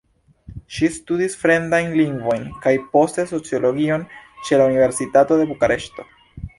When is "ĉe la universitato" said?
4.49-5.43